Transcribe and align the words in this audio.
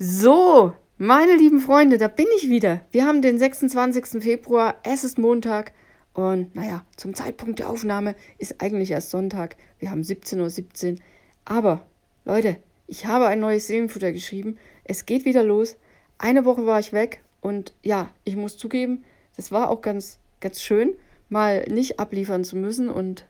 So, 0.00 0.72
meine 0.98 1.36
lieben 1.36 1.60
Freunde, 1.60 1.98
da 1.98 2.08
bin 2.08 2.26
ich 2.36 2.48
wieder. 2.48 2.80
Wir 2.90 3.06
haben 3.06 3.22
den 3.22 3.38
26. 3.38 4.20
Februar, 4.20 4.74
es 4.82 5.04
ist 5.04 5.18
Montag 5.18 5.72
und 6.14 6.52
naja, 6.56 6.84
zum 6.96 7.14
Zeitpunkt 7.14 7.60
der 7.60 7.70
Aufnahme 7.70 8.16
ist 8.38 8.60
eigentlich 8.60 8.90
erst 8.90 9.10
Sonntag. 9.10 9.54
Wir 9.78 9.92
haben 9.92 10.02
17.17 10.02 10.94
Uhr. 10.94 10.98
Aber, 11.44 11.86
Leute, 12.24 12.56
ich 12.88 13.06
habe 13.06 13.28
ein 13.28 13.38
neues 13.38 13.68
Seelenfutter 13.68 14.10
geschrieben. 14.10 14.58
Es 14.82 15.06
geht 15.06 15.24
wieder 15.24 15.44
los. 15.44 15.76
Eine 16.18 16.44
Woche 16.44 16.66
war 16.66 16.80
ich 16.80 16.92
weg 16.92 17.22
und 17.40 17.72
ja, 17.84 18.10
ich 18.24 18.34
muss 18.34 18.58
zugeben, 18.58 19.04
das 19.36 19.52
war 19.52 19.70
auch 19.70 19.80
ganz, 19.80 20.18
ganz 20.40 20.60
schön, 20.60 20.94
mal 21.28 21.66
nicht 21.68 22.00
abliefern 22.00 22.42
zu 22.42 22.56
müssen 22.56 22.88
und 22.88 23.26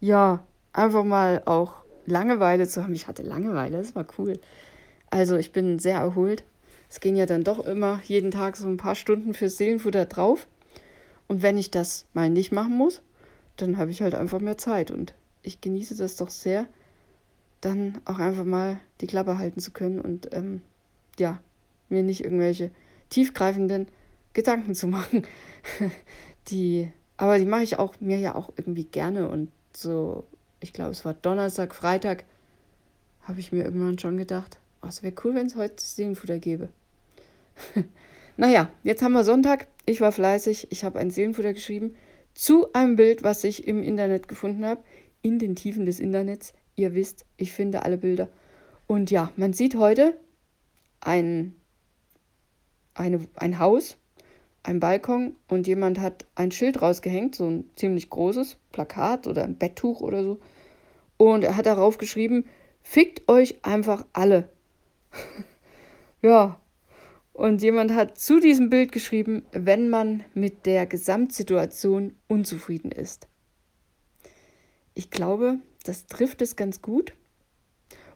ja, 0.00 0.46
einfach 0.72 1.04
mal 1.04 1.42
auch 1.44 1.74
Langeweile 2.06 2.66
zu 2.66 2.82
haben. 2.82 2.94
Ich 2.94 3.06
hatte 3.06 3.22
Langeweile, 3.22 3.76
das 3.76 3.94
war 3.94 4.06
cool. 4.18 4.40
Also 5.10 5.36
ich 5.36 5.52
bin 5.52 5.78
sehr 5.78 5.98
erholt. 5.98 6.44
Es 6.88 7.00
gehen 7.00 7.16
ja 7.16 7.26
dann 7.26 7.44
doch 7.44 7.64
immer 7.64 8.00
jeden 8.04 8.30
Tag 8.30 8.56
so 8.56 8.66
ein 8.66 8.76
paar 8.76 8.94
Stunden 8.94 9.34
fürs 9.34 9.56
Seelenfutter 9.56 10.06
drauf. 10.06 10.46
Und 11.28 11.42
wenn 11.42 11.58
ich 11.58 11.70
das 11.70 12.06
mal 12.14 12.30
nicht 12.30 12.52
machen 12.52 12.76
muss, 12.76 13.02
dann 13.56 13.76
habe 13.76 13.90
ich 13.90 14.02
halt 14.02 14.14
einfach 14.14 14.40
mehr 14.40 14.58
Zeit. 14.58 14.90
Und 14.90 15.14
ich 15.42 15.60
genieße 15.60 15.96
das 15.96 16.16
doch 16.16 16.30
sehr, 16.30 16.66
dann 17.60 18.00
auch 18.04 18.18
einfach 18.18 18.44
mal 18.44 18.80
die 19.00 19.06
Klappe 19.06 19.38
halten 19.38 19.60
zu 19.60 19.70
können 19.70 20.00
und 20.00 20.34
ähm, 20.34 20.62
ja, 21.18 21.40
mir 21.88 22.02
nicht 22.02 22.24
irgendwelche 22.24 22.70
tiefgreifenden 23.10 23.88
Gedanken 24.32 24.74
zu 24.74 24.86
machen. 24.88 25.26
die, 26.48 26.90
aber 27.16 27.38
die 27.38 27.44
mache 27.44 27.62
ich 27.62 27.78
auch 27.78 27.94
mir 28.00 28.18
ja 28.18 28.34
auch 28.34 28.50
irgendwie 28.56 28.84
gerne 28.84 29.28
und 29.28 29.50
so, 29.76 30.24
ich 30.60 30.72
glaube, 30.72 30.92
es 30.92 31.04
war 31.04 31.14
Donnerstag, 31.14 31.74
Freitag, 31.74 32.24
habe 33.22 33.40
ich 33.40 33.52
mir 33.52 33.64
irgendwann 33.64 33.98
schon 33.98 34.16
gedacht, 34.16 34.58
Es 34.86 35.02
wäre 35.02 35.14
cool, 35.24 35.34
wenn 35.34 35.46
es 35.46 35.56
heute 35.56 35.82
Seelenfutter 35.82 36.38
gäbe. 36.38 36.68
naja, 38.36 38.70
jetzt 38.82 39.02
haben 39.02 39.12
wir 39.12 39.24
Sonntag. 39.24 39.68
Ich 39.86 40.00
war 40.00 40.12
fleißig. 40.12 40.68
Ich 40.70 40.84
habe 40.84 40.98
ein 40.98 41.10
Seelenfutter 41.10 41.52
geschrieben 41.52 41.94
zu 42.34 42.72
einem 42.72 42.96
Bild, 42.96 43.22
was 43.22 43.44
ich 43.44 43.66
im 43.66 43.82
Internet 43.82 44.28
gefunden 44.28 44.64
habe. 44.64 44.82
In 45.22 45.38
den 45.38 45.54
Tiefen 45.54 45.86
des 45.86 46.00
Internets. 46.00 46.54
Ihr 46.76 46.94
wisst, 46.94 47.26
ich 47.36 47.52
finde 47.52 47.82
alle 47.82 47.98
Bilder. 47.98 48.28
Und 48.86 49.10
ja, 49.10 49.30
man 49.36 49.52
sieht 49.52 49.74
heute 49.74 50.18
ein, 51.00 51.54
eine, 52.94 53.28
ein 53.34 53.58
Haus, 53.58 53.96
ein 54.62 54.80
Balkon 54.80 55.36
und 55.48 55.66
jemand 55.66 56.00
hat 56.00 56.26
ein 56.34 56.52
Schild 56.52 56.82
rausgehängt, 56.82 57.34
so 57.34 57.46
ein 57.48 57.70
ziemlich 57.76 58.10
großes 58.10 58.56
Plakat 58.72 59.26
oder 59.26 59.44
ein 59.44 59.56
Betttuch 59.56 60.00
oder 60.00 60.22
so. 60.22 60.40
Und 61.16 61.44
er 61.44 61.56
hat 61.56 61.66
darauf 61.66 61.98
geschrieben, 61.98 62.46
fickt 62.82 63.28
euch 63.28 63.64
einfach 63.64 64.06
alle. 64.12 64.48
ja. 66.22 66.60
Und 67.32 67.62
jemand 67.62 67.94
hat 67.94 68.18
zu 68.18 68.38
diesem 68.40 68.68
Bild 68.68 68.92
geschrieben, 68.92 69.46
wenn 69.52 69.88
man 69.88 70.24
mit 70.34 70.66
der 70.66 70.86
Gesamtsituation 70.86 72.16
unzufrieden 72.28 72.92
ist. 72.92 73.28
Ich 74.94 75.10
glaube, 75.10 75.58
das 75.84 76.06
trifft 76.06 76.42
es 76.42 76.56
ganz 76.56 76.82
gut. 76.82 77.14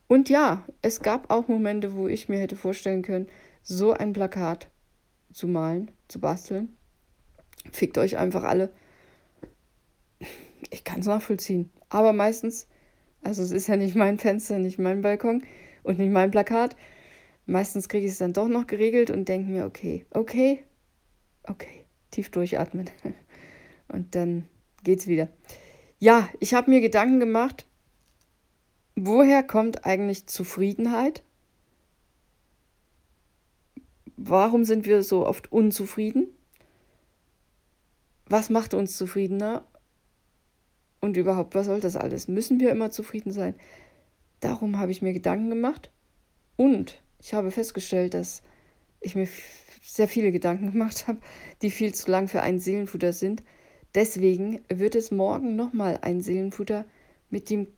Und 0.06 0.28
ja, 0.28 0.64
es 0.82 1.00
gab 1.00 1.30
auch 1.30 1.48
Momente, 1.48 1.94
wo 1.94 2.08
ich 2.08 2.28
mir 2.28 2.38
hätte 2.38 2.56
vorstellen 2.56 3.02
können, 3.02 3.28
so 3.62 3.92
ein 3.92 4.12
Plakat 4.12 4.68
zu 5.32 5.48
malen, 5.48 5.90
zu 6.08 6.20
basteln. 6.20 6.76
Fickt 7.72 7.96
euch 7.96 8.18
einfach 8.18 8.42
alle. 8.42 8.70
Ich 10.70 10.84
kann 10.84 11.00
es 11.00 11.06
nachvollziehen. 11.06 11.70
Aber 11.88 12.12
meistens, 12.12 12.68
also 13.22 13.42
es 13.42 13.50
ist 13.50 13.68
ja 13.68 13.76
nicht 13.76 13.96
mein 13.96 14.18
Fenster, 14.18 14.58
nicht 14.58 14.78
mein 14.78 15.00
Balkon, 15.00 15.44
und 15.84 15.98
nicht 15.98 16.10
mein 16.10 16.32
Plakat. 16.32 16.74
Meistens 17.46 17.88
kriege 17.88 18.06
ich 18.06 18.12
es 18.12 18.18
dann 18.18 18.32
doch 18.32 18.48
noch 18.48 18.66
geregelt 18.66 19.10
und 19.10 19.28
denke 19.28 19.50
mir, 19.50 19.66
okay, 19.66 20.06
okay, 20.10 20.64
okay, 21.44 21.84
tief 22.10 22.30
durchatmen. 22.30 22.90
Und 23.88 24.14
dann 24.14 24.48
geht's 24.82 25.06
wieder. 25.06 25.28
Ja, 25.98 26.28
ich 26.40 26.54
habe 26.54 26.70
mir 26.70 26.80
Gedanken 26.80 27.20
gemacht, 27.20 27.66
woher 28.96 29.42
kommt 29.42 29.84
eigentlich 29.84 30.26
Zufriedenheit? 30.26 31.22
Warum 34.16 34.64
sind 34.64 34.86
wir 34.86 35.02
so 35.02 35.26
oft 35.26 35.52
unzufrieden? 35.52 36.28
Was 38.26 38.48
macht 38.48 38.72
uns 38.72 38.96
zufriedener? 38.96 39.66
Und 41.00 41.18
überhaupt, 41.18 41.54
was 41.54 41.66
soll 41.66 41.80
das 41.80 41.96
alles? 41.96 42.28
Müssen 42.28 42.58
wir 42.58 42.70
immer 42.70 42.90
zufrieden 42.90 43.32
sein? 43.32 43.54
Darum 44.44 44.78
habe 44.78 44.92
ich 44.92 45.00
mir 45.00 45.14
Gedanken 45.14 45.48
gemacht 45.48 45.90
und 46.56 47.02
ich 47.18 47.32
habe 47.32 47.50
festgestellt, 47.50 48.12
dass 48.12 48.42
ich 49.00 49.14
mir 49.14 49.26
sehr 49.82 50.06
viele 50.06 50.32
Gedanken 50.32 50.72
gemacht 50.72 51.08
habe, 51.08 51.18
die 51.62 51.70
viel 51.70 51.94
zu 51.94 52.10
lang 52.10 52.28
für 52.28 52.42
ein 52.42 52.60
Seelenfutter 52.60 53.14
sind. 53.14 53.42
Deswegen 53.94 54.60
wird 54.68 54.96
es 54.96 55.10
morgen 55.10 55.56
nochmal 55.56 55.98
ein 56.02 56.20
Seelenfutter 56.20 56.84
mit 57.30 57.48
dem 57.48 57.68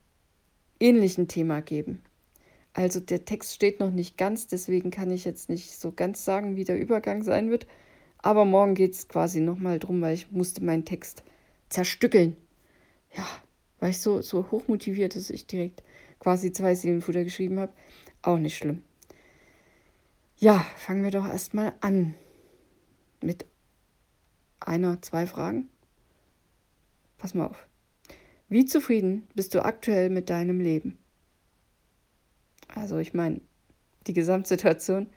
ähnlichen 0.81 1.29
Thema 1.29 1.63
geben. 1.63 2.03
Also 2.73 2.99
der 2.99 3.25
Text 3.25 3.55
steht 3.55 3.79
noch 3.79 3.93
nicht 3.93 4.19
ganz, 4.19 4.49
deswegen 4.49 4.91
kann 4.91 5.13
ich 5.13 5.25
jetzt 5.25 5.49
nicht 5.49 5.79
so 5.79 5.93
ganz 5.93 6.25
sagen, 6.25 6.57
wie 6.57 6.65
der 6.65 6.81
Übergang 6.81 7.23
sein 7.23 7.49
wird. 7.49 7.69
Aber 8.19 8.45
morgen 8.45 8.75
geht 8.75 8.95
es 8.95 9.07
quasi 9.07 9.41
nochmal 9.41 9.79
drum, 9.79 10.01
weil 10.01 10.15
ich 10.15 10.33
musste 10.33 10.65
meinen 10.65 10.85
Text 10.85 11.23
zerstückeln. 11.69 12.37
Ja, 13.17 13.25
weil 13.79 13.91
ich 13.91 14.01
so, 14.01 14.21
so 14.21 14.51
hochmotiviert, 14.51 15.15
dass 15.15 15.31
ich 15.31 15.47
direkt 15.47 15.85
quasi 16.19 16.53
zwei 16.53 16.75
Seelenfutter 16.75 17.25
geschrieben 17.25 17.59
habe. 17.59 17.73
Auch 18.23 18.39
nicht 18.39 18.57
schlimm. 18.57 18.83
Ja, 20.39 20.67
fangen 20.77 21.03
wir 21.03 21.11
doch 21.11 21.27
erstmal 21.27 21.75
an 21.81 22.15
mit 23.23 23.47
einer, 24.61 25.01
zwei 25.03 25.27
Fragen. 25.27 25.71
Pass 27.19 27.35
mal 27.35 27.47
auf. 27.47 27.67
Wie 28.49 28.65
zufrieden 28.65 29.27
bist 29.35 29.55
du 29.55 29.65
aktuell 29.65 30.11
mit 30.11 30.31
deinem 30.31 30.61
Leben? 30.61 30.99
Also 32.69 32.99
ich 32.99 33.15
meine, 33.15 33.41
die 34.07 34.13
Gesamtsituation, 34.13 35.09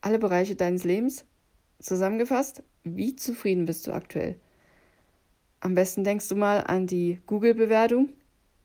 alle 0.00 0.18
Bereiche 0.18 0.54
deines 0.54 0.84
Lebens 0.84 1.24
zusammengefasst. 1.80 2.62
Wie 2.84 3.16
zufrieden 3.16 3.66
bist 3.66 3.86
du 3.86 3.92
aktuell? 3.92 4.38
Am 5.60 5.74
besten 5.74 6.04
denkst 6.04 6.28
du 6.28 6.36
mal 6.36 6.60
an 6.60 6.86
die 6.86 7.20
Google-Bewertung 7.26 8.10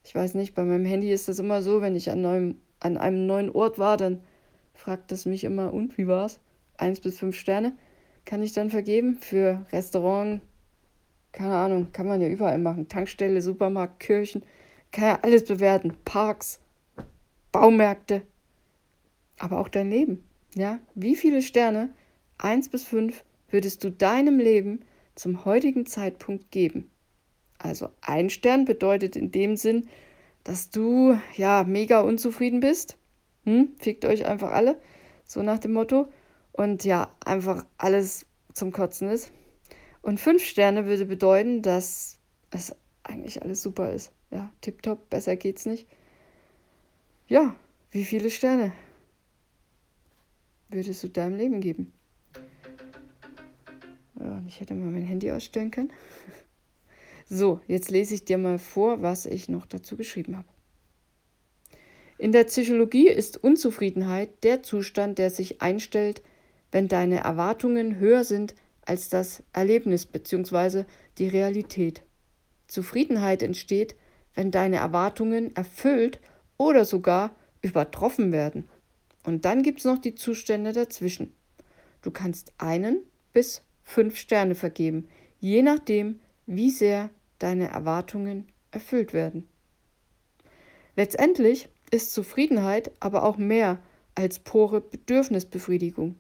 ich 0.04 0.14
weiß 0.14 0.34
nicht, 0.36 0.54
bei 0.54 0.64
meinem 0.64 0.86
Handy 0.86 1.12
ist 1.12 1.28
das 1.28 1.40
immer 1.40 1.62
so, 1.62 1.82
wenn 1.82 1.96
ich 1.96 2.12
an, 2.12 2.22
neuem, 2.22 2.58
an 2.80 2.98
einem 2.98 3.26
neuen 3.26 3.50
Ort 3.50 3.80
war, 3.80 3.98
dann 3.98 4.22
fragt 4.74 5.12
es 5.12 5.26
mich 5.26 5.44
immer, 5.44 5.74
und 5.74 5.98
wie 5.98 6.08
war's? 6.08 6.40
Eins 6.78 7.00
bis 7.00 7.20
fünf 7.20 7.38
Sterne 7.38 7.74
kann 8.26 8.44
ich 8.44 8.54
dann 8.54 8.70
vergeben 8.70 9.16
für 9.16 9.66
Restaurant, 9.72 10.42
keine 11.32 11.56
Ahnung, 11.56 11.92
kann 11.92 12.08
man 12.08 12.22
ja 12.22 12.28
überall 12.28 12.60
machen. 12.60 12.88
Tankstelle, 12.88 13.42
Supermarkt, 13.42 14.00
Kirchen, 14.00 14.44
kann 14.92 15.06
ja 15.06 15.20
alles 15.22 15.46
bewerten. 15.46 15.96
Parks, 16.06 16.60
Baumärkte, 17.52 18.22
aber 19.40 19.60
auch 19.60 19.70
dein 19.70 19.90
Leben. 19.90 20.24
Ja, 20.56 20.80
wie 20.94 21.16
viele 21.16 21.42
Sterne, 21.42 21.90
eins 22.38 22.70
bis 22.70 22.84
fünf, 22.84 23.24
würdest 23.50 23.84
du 23.84 23.92
deinem 23.92 24.38
Leben 24.38 24.82
zum 25.16 25.46
heutigen 25.46 25.86
Zeitpunkt 25.86 26.52
geben? 26.52 26.90
Also 27.58 27.90
ein 28.02 28.30
Stern 28.30 28.66
bedeutet 28.66 29.16
in 29.16 29.32
dem 29.32 29.56
Sinn, 29.56 29.88
dass 30.44 30.70
du 30.70 31.18
ja 31.36 31.64
mega 31.64 32.02
unzufrieden 32.02 32.60
bist. 32.60 32.98
Hm? 33.46 33.76
Fickt 33.80 34.06
euch 34.06 34.26
einfach 34.26 34.52
alle, 34.52 34.80
so 35.26 35.42
nach 35.42 35.60
dem 35.60 35.74
Motto. 35.74 36.08
Und 36.52 36.84
ja, 36.86 37.16
einfach 37.26 37.66
alles 37.78 38.26
zum 38.54 38.72
Kotzen 38.72 39.10
ist. 39.10 39.32
Und 40.02 40.20
fünf 40.20 40.44
Sterne 40.44 40.86
würde 40.86 41.06
bedeuten, 41.06 41.62
dass 41.62 42.20
es 42.52 42.76
eigentlich 43.04 43.42
alles 43.42 43.64
super 43.64 43.92
ist. 43.92 44.12
Ja, 44.32 44.52
tipptopp, 44.62 45.10
besser 45.10 45.36
geht's 45.36 45.66
nicht. 45.66 45.88
Ja, 47.28 47.56
wie 47.92 48.06
viele 48.06 48.30
Sterne 48.30 48.74
würdest 50.70 51.04
du 51.04 51.08
deinem 51.08 51.36
Leben 51.38 51.62
geben? 51.62 51.94
Ja, 54.20 54.42
ich 54.48 54.60
hätte 54.60 54.74
mal 54.74 54.92
mein 54.92 55.04
Handy 55.04 55.32
ausstellen 55.32 55.72
können. 55.72 55.92
So, 57.30 57.62
jetzt 57.68 57.92
lese 57.92 58.16
ich 58.16 58.26
dir 58.26 58.38
mal 58.38 58.60
vor, 58.60 59.02
was 59.02 59.26
ich 59.26 59.50
noch 59.50 59.66
dazu 59.66 59.98
geschrieben 59.98 60.38
habe. 60.38 60.48
In 62.18 62.32
der 62.32 62.46
Psychologie 62.46 63.10
ist 63.10 63.44
Unzufriedenheit 63.44 64.44
der 64.44 64.64
Zustand, 64.64 65.18
der 65.18 65.30
sich 65.30 65.62
einstellt, 65.62 66.22
wenn 66.72 66.88
deine 66.88 67.20
Erwartungen 67.20 68.00
höher 68.00 68.24
sind 68.24 68.56
als 68.86 69.10
das 69.10 69.44
Erlebnis 69.54 70.06
bzw. 70.06 70.86
die 71.18 71.28
Realität. 71.28 72.02
Zufriedenheit 72.68 73.44
entsteht, 73.44 73.96
wenn 74.36 74.52
deine 74.52 74.78
Erwartungen 74.78 75.56
erfüllt 75.56 76.20
oder 76.58 76.86
sogar 76.86 77.36
übertroffen 77.62 78.32
werden. 78.32 78.70
Und 79.24 79.46
dann 79.46 79.64
gibt 79.64 79.80
es 79.80 79.86
noch 79.86 80.00
die 80.00 80.16
Zustände 80.16 80.74
dazwischen. 80.74 81.34
Du 82.02 82.12
kannst 82.12 82.54
einen 82.58 83.00
bis 83.32 83.62
fünf 83.84 84.18
Sterne 84.18 84.56
vergeben, 84.56 85.08
je 85.40 85.62
nachdem, 85.62 86.20
wie 86.46 86.70
sehr 86.70 87.10
deine 87.40 87.70
Erwartungen 87.70 88.48
erfüllt 88.72 89.14
werden. 89.14 89.48
Letztendlich 90.96 91.70
ist 91.92 92.14
Zufriedenheit 92.14 92.92
aber 93.00 93.24
auch 93.24 93.38
mehr 93.38 93.80
als 94.16 94.40
pure 94.40 94.82
Bedürfnisbefriedigung. 94.82 96.16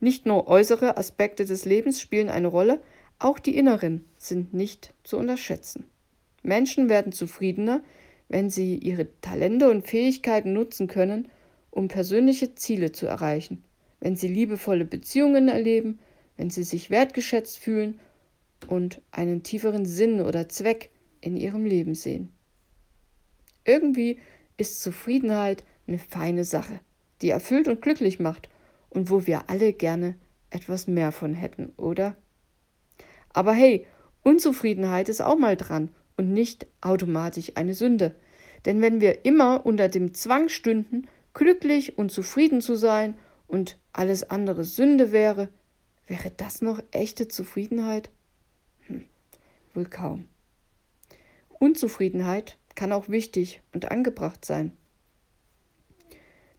Nicht 0.00 0.26
nur 0.26 0.48
äußere 0.48 0.96
Aspekte 0.96 1.44
des 1.44 1.64
Lebens 1.64 2.00
spielen 2.00 2.28
eine 2.28 2.48
Rolle, 2.48 2.80
auch 3.18 3.38
die 3.38 3.56
inneren 3.56 4.04
sind 4.18 4.52
nicht 4.52 4.94
zu 5.04 5.16
unterschätzen. 5.16 5.84
Menschen 6.42 6.88
werden 6.88 7.12
zufriedener, 7.12 7.82
wenn 8.28 8.50
sie 8.50 8.76
ihre 8.76 9.08
Talente 9.20 9.70
und 9.70 9.86
Fähigkeiten 9.86 10.52
nutzen 10.52 10.88
können, 10.88 11.28
um 11.70 11.88
persönliche 11.88 12.54
Ziele 12.54 12.92
zu 12.92 13.06
erreichen, 13.06 13.62
wenn 14.00 14.16
sie 14.16 14.28
liebevolle 14.28 14.84
Beziehungen 14.84 15.48
erleben, 15.48 16.00
wenn 16.36 16.50
sie 16.50 16.64
sich 16.64 16.90
wertgeschätzt 16.90 17.58
fühlen 17.58 18.00
und 18.64 19.00
einen 19.10 19.42
tieferen 19.42 19.86
Sinn 19.86 20.20
oder 20.20 20.48
Zweck 20.48 20.90
in 21.20 21.36
ihrem 21.36 21.64
Leben 21.64 21.94
sehen. 21.94 22.32
Irgendwie 23.64 24.18
ist 24.56 24.80
Zufriedenheit 24.80 25.64
eine 25.86 25.98
feine 25.98 26.44
Sache, 26.44 26.80
die 27.20 27.30
erfüllt 27.30 27.68
und 27.68 27.82
glücklich 27.82 28.20
macht 28.20 28.48
und 28.90 29.10
wo 29.10 29.26
wir 29.26 29.48
alle 29.48 29.72
gerne 29.72 30.16
etwas 30.50 30.86
mehr 30.86 31.12
von 31.12 31.34
hätten, 31.34 31.72
oder? 31.76 32.16
Aber 33.30 33.52
hey, 33.52 33.86
Unzufriedenheit 34.22 35.08
ist 35.08 35.22
auch 35.22 35.38
mal 35.38 35.56
dran 35.56 35.90
und 36.16 36.32
nicht 36.32 36.66
automatisch 36.80 37.52
eine 37.54 37.74
Sünde. 37.74 38.14
Denn 38.64 38.80
wenn 38.80 39.00
wir 39.00 39.24
immer 39.24 39.66
unter 39.66 39.88
dem 39.88 40.14
Zwang 40.14 40.48
stünden, 40.48 41.08
glücklich 41.34 41.98
und 41.98 42.12
zufrieden 42.12 42.60
zu 42.60 42.76
sein 42.76 43.14
und 43.48 43.78
alles 43.92 44.28
andere 44.30 44.64
Sünde 44.64 45.12
wäre, 45.12 45.48
wäre 46.06 46.30
das 46.30 46.62
noch 46.62 46.80
echte 46.92 47.28
Zufriedenheit? 47.28 48.10
Wohl 49.74 49.86
kaum. 49.86 50.28
Unzufriedenheit 51.58 52.58
kann 52.74 52.92
auch 52.92 53.08
wichtig 53.08 53.62
und 53.72 53.90
angebracht 53.90 54.44
sein. 54.44 54.76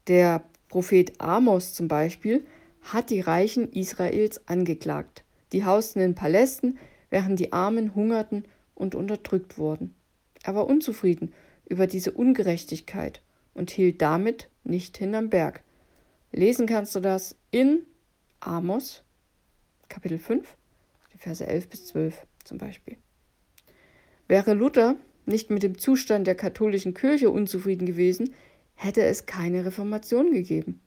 Der 0.07 0.43
Prophet 0.69 1.19
Amos 1.19 1.73
zum 1.73 1.87
Beispiel 1.87 2.45
hat 2.81 3.09
die 3.09 3.21
Reichen 3.21 3.71
Israels 3.71 4.47
angeklagt. 4.47 5.23
Die 5.51 5.65
hausten 5.65 6.01
in 6.01 6.15
Palästen, 6.15 6.79
während 7.09 7.39
die 7.39 7.53
Armen 7.53 7.95
hungerten 7.95 8.45
und 8.75 8.95
unterdrückt 8.95 9.57
wurden. 9.57 9.95
Er 10.43 10.55
war 10.55 10.67
unzufrieden 10.67 11.33
über 11.69 11.87
diese 11.87 12.11
Ungerechtigkeit 12.11 13.21
und 13.53 13.71
hielt 13.71 14.01
damit 14.01 14.49
nicht 14.63 14.97
hinterm 14.97 15.29
Berg. 15.29 15.63
Lesen 16.31 16.65
kannst 16.65 16.95
du 16.95 16.99
das 16.99 17.35
in 17.51 17.85
Amos, 18.39 19.03
Kapitel 19.87 20.17
5, 20.17 20.57
die 21.13 21.17
Verse 21.17 21.45
11 21.45 21.69
bis 21.69 21.85
12 21.87 22.27
zum 22.43 22.57
Beispiel. 22.57 22.97
Wäre 24.33 24.55
Luther 24.55 24.95
nicht 25.27 25.51
mit 25.51 25.61
dem 25.61 25.77
Zustand 25.77 26.25
der 26.25 26.33
katholischen 26.33 26.95
Kirche 26.95 27.29
unzufrieden 27.29 27.85
gewesen, 27.85 28.33
hätte 28.73 29.03
es 29.03 29.27
keine 29.27 29.63
Reformation 29.63 30.31
gegeben. 30.31 30.81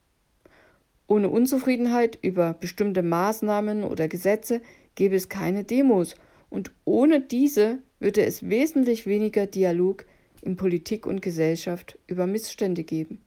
Ohne 1.06 1.28
Unzufriedenheit 1.28 2.18
über 2.22 2.54
bestimmte 2.54 3.04
Maßnahmen 3.04 3.84
oder 3.84 4.08
Gesetze 4.08 4.62
gäbe 4.96 5.14
es 5.14 5.28
keine 5.28 5.62
Demos 5.62 6.16
und 6.50 6.72
ohne 6.84 7.20
diese 7.20 7.78
würde 8.00 8.24
es 8.24 8.50
wesentlich 8.50 9.06
weniger 9.06 9.46
Dialog 9.46 10.06
in 10.42 10.56
Politik 10.56 11.06
und 11.06 11.22
Gesellschaft 11.22 12.00
über 12.08 12.26
Missstände 12.26 12.82
geben. 12.82 13.20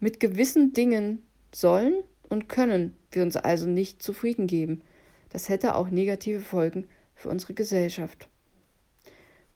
Mit 0.00 0.20
gewissen 0.20 0.72
Dingen 0.72 1.22
sollen 1.54 2.02
und 2.30 2.48
können 2.48 2.96
wir 3.10 3.24
uns 3.24 3.36
also 3.36 3.66
nicht 3.68 4.02
zufrieden 4.02 4.46
geben. 4.46 4.80
Das 5.28 5.50
hätte 5.50 5.74
auch 5.74 5.90
negative 5.90 6.40
Folgen 6.40 6.88
für 7.14 7.28
unsere 7.28 7.52
Gesellschaft. 7.52 8.30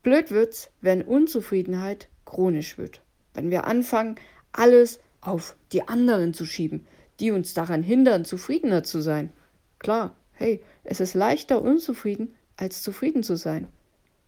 Blöd 0.03 0.31
wird's, 0.31 0.71
wenn 0.81 1.03
Unzufriedenheit 1.03 2.09
chronisch 2.25 2.79
wird. 2.79 3.03
Wenn 3.35 3.51
wir 3.51 3.67
anfangen, 3.67 4.17
alles 4.53 5.01
auf 5.21 5.57
die 5.73 5.87
anderen 5.87 6.33
zu 6.35 6.47
schieben, 6.47 6.87
die 7.21 7.31
uns 7.31 7.55
daran 7.55 7.83
hindern, 7.83 8.25
zufriedener 8.25 8.83
zu 8.83 9.01
sein. 9.01 9.31
Klar, 9.79 10.17
hey, 10.33 10.63
es 10.85 11.01
ist 11.01 11.15
leichter 11.15 11.61
unzufrieden, 11.63 12.35
als 12.57 12.83
zufrieden 12.83 13.23
zu 13.23 13.37
sein. 13.37 13.69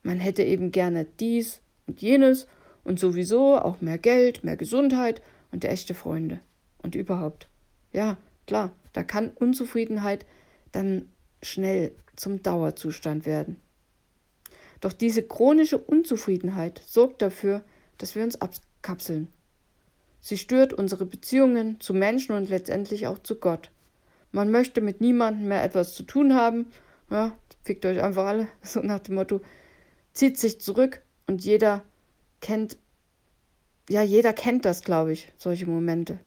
Man 0.02 0.20
hätte 0.20 0.42
eben 0.42 0.72
gerne 0.72 1.06
dies 1.20 1.60
und 1.86 2.02
jenes 2.02 2.46
und 2.84 2.98
sowieso 2.98 3.58
auch 3.58 3.80
mehr 3.80 3.98
Geld, 3.98 4.44
mehr 4.44 4.56
Gesundheit 4.56 5.22
und 5.52 5.64
echte 5.64 5.94
Freunde. 5.94 6.40
Und 6.82 6.94
überhaupt. 6.94 7.46
Ja, 7.92 8.16
klar, 8.46 8.72
da 8.92 9.04
kann 9.04 9.30
Unzufriedenheit 9.30 10.26
dann 10.72 11.08
schnell 11.42 11.92
zum 12.16 12.42
Dauerzustand 12.42 13.24
werden. 13.24 13.61
Doch 14.82 14.92
diese 14.92 15.22
chronische 15.22 15.78
Unzufriedenheit 15.78 16.82
sorgt 16.84 17.22
dafür, 17.22 17.62
dass 17.98 18.16
wir 18.16 18.24
uns 18.24 18.40
abkapseln. 18.40 19.32
Sie 20.20 20.36
stört 20.36 20.72
unsere 20.72 21.06
Beziehungen 21.06 21.80
zu 21.80 21.94
Menschen 21.94 22.34
und 22.34 22.50
letztendlich 22.50 23.06
auch 23.06 23.20
zu 23.20 23.36
Gott. 23.36 23.70
Man 24.32 24.50
möchte 24.50 24.80
mit 24.80 25.00
niemandem 25.00 25.46
mehr 25.46 25.62
etwas 25.62 25.94
zu 25.94 26.02
tun 26.02 26.34
haben. 26.34 26.66
Ja, 27.10 27.30
fickt 27.62 27.86
euch 27.86 28.02
einfach 28.02 28.26
alle, 28.26 28.48
so 28.62 28.80
nach 28.80 28.98
dem 28.98 29.14
Motto, 29.14 29.40
zieht 30.14 30.36
sich 30.36 30.60
zurück 30.60 31.00
und 31.28 31.44
jeder 31.44 31.84
kennt, 32.40 32.76
ja, 33.88 34.02
jeder 34.02 34.32
kennt 34.32 34.64
das, 34.64 34.82
glaube 34.82 35.12
ich, 35.12 35.32
solche 35.38 35.66
Momente. 35.66 36.18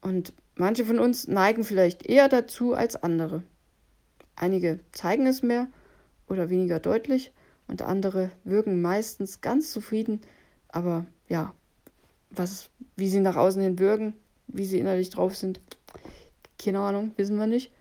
Und 0.00 0.32
manche 0.54 0.86
von 0.86 0.98
uns 0.98 1.28
neigen 1.28 1.62
vielleicht 1.62 2.06
eher 2.06 2.30
dazu 2.30 2.72
als 2.72 2.96
andere. 2.96 3.42
Einige 4.34 4.80
zeigen 4.92 5.26
es 5.26 5.42
mehr 5.42 5.68
oder 6.28 6.50
weniger 6.50 6.80
deutlich 6.80 7.32
und 7.68 7.82
andere 7.82 8.30
wirken 8.44 8.82
meistens 8.82 9.40
ganz 9.40 9.72
zufrieden, 9.72 10.20
aber 10.68 11.06
ja, 11.28 11.54
was, 12.30 12.70
wie 12.96 13.08
sie 13.08 13.20
nach 13.20 13.36
außen 13.36 13.62
hin 13.62 13.78
wirken, 13.78 14.14
wie 14.46 14.64
sie 14.64 14.78
innerlich 14.78 15.10
drauf 15.10 15.36
sind, 15.36 15.60
keine 16.62 16.80
Ahnung, 16.80 17.12
wissen 17.16 17.36
wir 17.36 17.46
nicht. 17.46 17.72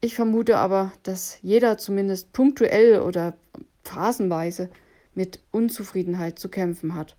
Ich 0.00 0.14
vermute 0.14 0.58
aber, 0.58 0.92
dass 1.02 1.38
jeder 1.42 1.78
zumindest 1.78 2.32
punktuell 2.32 3.00
oder 3.00 3.36
phasenweise 3.82 4.70
mit 5.14 5.40
Unzufriedenheit 5.50 6.38
zu 6.38 6.48
kämpfen 6.48 6.94
hat. 6.94 7.16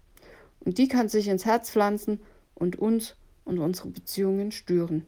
Und 0.60 0.78
die 0.78 0.88
kann 0.88 1.10
sich 1.10 1.28
ins 1.28 1.46
Herz 1.46 1.72
pflanzen 1.72 2.20
und 2.54 2.78
uns 2.78 3.16
und 3.44 3.60
unsere 3.60 3.90
Beziehungen 3.90 4.52
stören. 4.52 5.06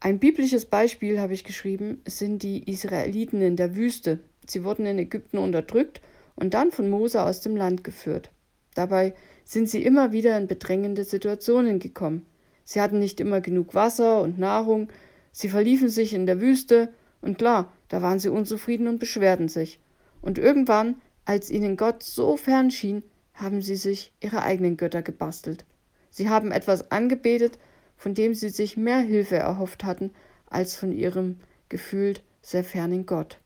Ein 0.00 0.20
biblisches 0.20 0.66
Beispiel 0.66 1.20
habe 1.20 1.34
ich 1.34 1.42
geschrieben, 1.42 2.02
sind 2.06 2.44
die 2.44 2.70
Israeliten 2.70 3.42
in 3.42 3.56
der 3.56 3.74
Wüste. 3.74 4.20
Sie 4.46 4.62
wurden 4.62 4.86
in 4.86 4.98
Ägypten 4.98 5.38
unterdrückt 5.38 6.00
und 6.36 6.54
dann 6.54 6.70
von 6.70 6.88
Mose 6.88 7.22
aus 7.22 7.40
dem 7.40 7.56
Land 7.56 7.82
geführt. 7.82 8.30
Dabei 8.74 9.14
sind 9.44 9.68
sie 9.68 9.82
immer 9.82 10.12
wieder 10.12 10.38
in 10.38 10.46
bedrängende 10.46 11.02
Situationen 11.02 11.80
gekommen. 11.80 12.26
Sie 12.64 12.80
hatten 12.80 13.00
nicht 13.00 13.18
immer 13.18 13.40
genug 13.40 13.74
Wasser 13.74 14.22
und 14.22 14.38
Nahrung, 14.38 14.88
sie 15.32 15.48
verliefen 15.48 15.88
sich 15.88 16.14
in 16.14 16.26
der 16.26 16.40
Wüste 16.40 16.92
und 17.20 17.38
klar, 17.38 17.72
da 17.88 18.00
waren 18.00 18.20
sie 18.20 18.28
unzufrieden 18.28 18.86
und 18.86 19.00
beschwerten 19.00 19.48
sich. 19.48 19.80
Und 20.20 20.38
irgendwann, 20.38 21.00
als 21.24 21.50
ihnen 21.50 21.76
Gott 21.76 22.04
so 22.04 22.36
fern 22.36 22.70
schien, 22.70 23.02
haben 23.34 23.62
sie 23.62 23.76
sich 23.76 24.12
ihre 24.20 24.42
eigenen 24.42 24.76
Götter 24.76 25.02
gebastelt. 25.02 25.64
Sie 26.10 26.28
haben 26.28 26.52
etwas 26.52 26.90
angebetet, 26.92 27.58
von 27.98 28.14
dem 28.14 28.34
sie 28.34 28.48
sich 28.48 28.76
mehr 28.78 29.00
Hilfe 29.00 29.36
erhofft 29.36 29.84
hatten, 29.84 30.12
als 30.46 30.76
von 30.76 30.92
ihrem 30.92 31.40
gefühlt 31.68 32.22
sehr 32.40 32.64
fernen 32.64 33.04
Gott. 33.04 33.38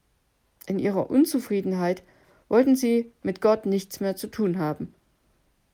In 0.67 0.79
ihrer 0.79 1.11
Unzufriedenheit 1.11 2.05
wollten 2.49 2.77
sie 2.77 3.11
mit 3.23 3.41
Gott 3.41 3.67
nichts 3.67 3.99
mehr 3.99 4.15
zu 4.15 4.29
tun 4.29 4.59
haben. 4.59 4.95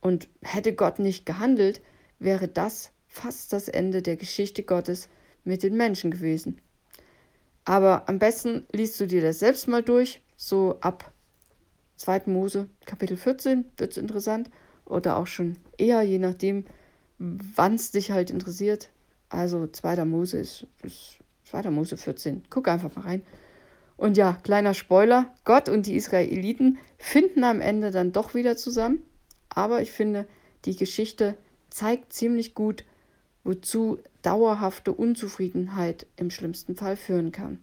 Und 0.00 0.28
hätte 0.40 0.74
Gott 0.74 1.00
nicht 1.00 1.26
gehandelt, 1.26 1.82
wäre 2.18 2.48
das 2.48 2.92
fast 3.08 3.52
das 3.52 3.68
Ende 3.68 4.00
der 4.00 4.16
Geschichte 4.16 4.62
Gottes 4.62 5.08
mit 5.44 5.62
den 5.62 5.76
Menschen 5.76 6.10
gewesen. 6.10 6.60
Aber 7.64 8.08
am 8.08 8.18
besten 8.18 8.66
liest 8.72 8.98
du 9.00 9.06
dir 9.06 9.20
das 9.20 9.40
selbst 9.40 9.66
mal 9.68 9.82
durch, 9.82 10.22
so 10.36 10.78
ab 10.80 11.12
2. 11.96 12.22
Mose 12.26 12.68
Kapitel 12.86 13.16
14 13.16 13.64
wird 13.76 13.90
es 13.90 13.98
interessant 13.98 14.48
oder 14.84 15.16
auch 15.16 15.26
schon 15.26 15.56
eher, 15.76 16.02
je 16.02 16.18
nachdem, 16.18 16.64
wann 17.18 17.74
es 17.74 17.90
dich 17.90 18.10
halt 18.10 18.30
interessiert. 18.30 18.90
Also 19.28 19.66
2. 19.66 20.04
Mose 20.04 20.38
ist, 20.38 20.66
ist 20.82 21.18
2. 21.44 21.70
Mose 21.70 21.96
14. 21.96 22.44
Guck 22.50 22.68
einfach 22.68 22.94
mal 22.96 23.02
rein. 23.02 23.22
Und 23.96 24.16
ja, 24.16 24.38
kleiner 24.44 24.74
Spoiler, 24.74 25.34
Gott 25.44 25.68
und 25.68 25.86
die 25.86 25.96
Israeliten 25.96 26.78
finden 26.98 27.42
am 27.42 27.60
Ende 27.60 27.90
dann 27.90 28.12
doch 28.12 28.34
wieder 28.34 28.56
zusammen. 28.56 29.02
Aber 29.48 29.82
ich 29.82 29.90
finde, 29.90 30.26
die 30.64 30.76
Geschichte 30.76 31.36
zeigt 31.68 32.12
ziemlich 32.12 32.54
gut, 32.54 32.84
wozu 33.42 33.98
dauerhafte 34.22 34.92
Unzufriedenheit 34.92 36.06
im 36.16 36.30
schlimmsten 36.30 36.76
Fall 36.76 36.96
führen 36.96 37.32
kann. 37.32 37.62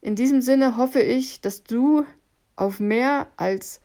In 0.00 0.14
diesem 0.14 0.40
Sinne 0.40 0.76
hoffe 0.76 1.00
ich, 1.00 1.40
dass 1.40 1.62
du 1.62 2.06
auf 2.56 2.80
mehr 2.80 3.26
als 3.36 3.80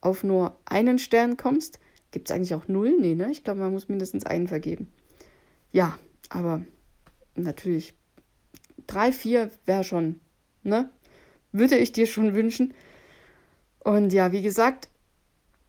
auf 0.00 0.24
nur 0.24 0.56
einen 0.64 0.98
Stern 0.98 1.36
kommst. 1.36 1.78
Gibt 2.10 2.28
es 2.28 2.34
eigentlich 2.34 2.54
auch 2.54 2.68
null? 2.68 2.96
Nee, 2.98 3.14
ne? 3.14 3.30
Ich 3.30 3.44
glaube, 3.44 3.60
man 3.60 3.72
muss 3.72 3.88
mindestens 3.88 4.26
einen 4.26 4.48
vergeben. 4.48 4.92
Ja, 5.72 5.98
aber 6.28 6.64
natürlich 7.34 7.94
drei, 8.86 9.12
vier 9.12 9.50
wäre 9.66 9.84
schon, 9.84 10.20
ne? 10.62 10.90
Würde 11.52 11.76
ich 11.76 11.92
dir 11.92 12.06
schon 12.06 12.34
wünschen. 12.34 12.74
Und 13.82 14.12
ja, 14.12 14.32
wie 14.32 14.42
gesagt, 14.42 14.88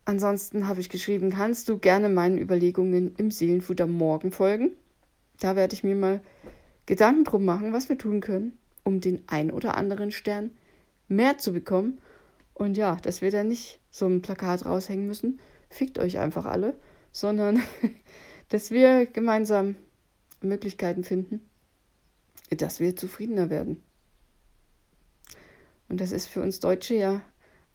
ansonsten 0.04 0.68
habe 0.68 0.80
ich 0.80 0.88
geschrieben, 0.88 1.30
kannst 1.30 1.68
du 1.68 1.78
gerne 1.78 2.08
meinen 2.08 2.38
Überlegungen 2.38 3.14
im 3.16 3.30
Seelenfutter 3.30 3.86
morgen 3.86 4.32
folgen? 4.32 4.70
Da 5.40 5.56
werde 5.56 5.74
ich 5.74 5.82
mir 5.82 5.96
mal 5.96 6.20
Gedanken 6.86 7.24
drum 7.24 7.44
machen, 7.44 7.72
was 7.72 7.88
wir 7.88 7.98
tun 7.98 8.20
können, 8.20 8.58
um 8.84 9.00
den 9.00 9.22
ein 9.28 9.50
oder 9.50 9.76
anderen 9.76 10.12
Stern 10.12 10.50
mehr 11.08 11.38
zu 11.38 11.52
bekommen. 11.52 11.98
Und 12.54 12.76
ja, 12.76 12.96
dass 12.96 13.22
wir 13.22 13.30
da 13.30 13.44
nicht 13.44 13.80
so 13.90 14.06
ein 14.06 14.22
Plakat 14.22 14.66
raushängen 14.66 15.06
müssen, 15.06 15.40
fickt 15.72 15.98
euch 15.98 16.18
einfach 16.18 16.44
alle, 16.44 16.74
sondern 17.12 17.62
dass 18.48 18.70
wir 18.70 19.06
gemeinsam 19.06 19.76
Möglichkeiten 20.40 21.04
finden, 21.04 21.48
dass 22.50 22.80
wir 22.80 22.96
zufriedener 22.96 23.50
werden. 23.50 23.82
Und 25.88 26.00
das 26.00 26.12
ist 26.12 26.26
für 26.26 26.42
uns 26.42 26.60
Deutsche 26.60 26.94
ja 26.94 27.22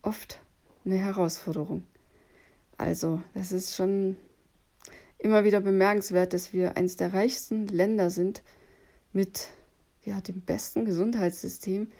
oft 0.01 0.39
eine 0.85 0.97
Herausforderung. 0.97 1.85
Also, 2.77 3.21
das 3.33 3.51
ist 3.51 3.75
schon 3.75 4.17
immer 5.17 5.43
wieder 5.43 5.61
bemerkenswert, 5.61 6.33
dass 6.33 6.53
wir 6.53 6.77
eines 6.77 6.95
der 6.95 7.13
reichsten 7.13 7.67
Länder 7.67 8.09
sind 8.09 8.43
mit 9.13 9.49
ja, 10.03 10.21
dem 10.21 10.41
besten 10.41 10.85
Gesundheitssystem. 10.85 11.91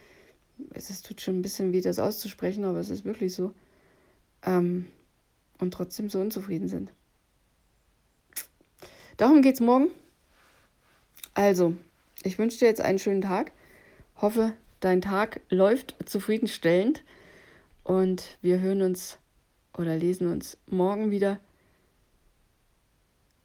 Es 0.74 1.02
tut 1.02 1.22
schon 1.22 1.40
ein 1.40 1.42
bisschen 1.42 1.74
weh, 1.74 1.82
das 1.82 2.00
auszusprechen, 2.00 2.64
aber 2.64 2.80
es 2.80 2.90
ist 2.90 3.06
wirklich 3.06 3.34
so. 3.34 3.54
Ähm, 4.44 4.88
und 5.60 5.74
trotzdem 5.74 6.10
so 6.10 6.20
unzufrieden 6.20 6.68
sind. 6.68 6.92
Darum 9.18 9.42
geht 9.42 9.56
es 9.56 9.62
morgen. 9.62 9.90
Also, 11.34 11.76
ich 12.24 12.38
wünsche 12.38 12.60
dir 12.60 12.68
jetzt 12.68 12.82
einen 12.82 13.00
schönen 13.00 13.22
Tag. 13.22 13.52
Hoffe, 14.16 14.54
dein 14.80 15.02
Tag 15.02 15.42
läuft 15.50 15.96
zufriedenstellend. 16.06 17.04
Und 17.84 18.38
wir 18.42 18.60
hören 18.60 18.82
uns 18.82 19.18
oder 19.78 19.96
lesen 19.96 20.28
uns 20.28 20.58
morgen 20.68 21.12
wieder. 21.12 21.40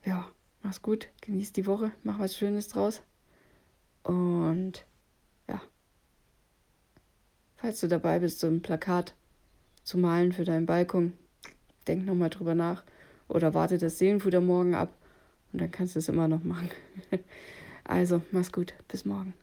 Ja, 0.04 0.28
mach's 0.62 0.82
gut, 0.82 1.08
genieß 1.20 1.52
die 1.52 1.66
Woche, 1.66 1.92
mach 2.02 2.18
was 2.18 2.36
Schönes 2.36 2.68
draus. 2.68 3.02
Und 4.02 4.84
ja, 5.46 5.62
falls 7.56 7.80
du 7.80 7.88
dabei 7.88 8.18
bist, 8.18 8.40
so 8.40 8.48
ein 8.48 8.62
Plakat 8.62 9.14
zu 9.84 9.96
malen 9.96 10.32
für 10.32 10.44
deinen 10.44 10.66
Balkon, 10.66 11.12
denk 11.88 12.04
nochmal 12.06 12.30
drüber 12.30 12.54
nach 12.54 12.82
oder 13.28 13.54
warte 13.54 13.78
das 13.78 13.98
Seelenfutter 13.98 14.40
morgen 14.40 14.74
ab 14.74 14.90
und 15.52 15.60
dann 15.60 15.70
kannst 15.70 15.94
du 15.94 15.98
es 15.98 16.08
immer 16.08 16.28
noch 16.28 16.44
machen. 16.44 16.70
also, 17.84 18.22
mach's 18.30 18.52
gut, 18.52 18.74
bis 18.88 19.04
morgen. 19.04 19.34